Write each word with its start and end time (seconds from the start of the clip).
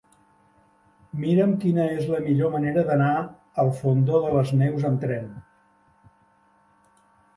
Mira'm 1.23 1.51
quina 1.65 1.85
és 1.97 2.07
la 2.13 2.21
millor 2.23 2.51
manera 2.57 2.85
d'anar 2.87 3.11
al 3.65 3.71
Fondó 3.83 4.23
de 4.27 4.33
les 4.39 4.55
Neus 4.63 4.89
amb 4.91 5.05
tren. 5.07 5.29